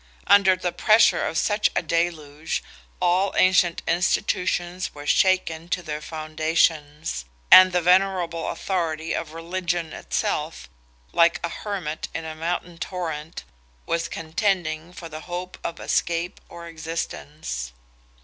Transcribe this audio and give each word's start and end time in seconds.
Under 0.25 0.55
the 0.55 0.71
pressure 0.71 1.27
of 1.27 1.37
such 1.37 1.69
a 1.75 1.83
deluge 1.83 2.63
all 2.99 3.35
ancient 3.37 3.83
institutions 3.87 4.95
were 4.95 5.05
shaken 5.05 5.69
to 5.69 5.83
their 5.83 6.01
foundations; 6.01 7.25
and 7.51 7.71
the 7.71 7.83
venerable 7.83 8.49
authority 8.49 9.13
of 9.13 9.33
Religion 9.33 9.93
itself, 9.93 10.67
like 11.13 11.39
a 11.43 11.49
Hermit 11.49 12.07
in 12.15 12.25
a 12.25 12.33
mountain 12.33 12.79
torrent, 12.79 13.43
was 13.85 14.07
contending 14.09 14.91
for 14.91 15.07
the 15.07 15.19
hope 15.21 15.59
of 15.63 15.79
escape 15.79 16.41
or 16.49 16.65
existence. 16.67 17.71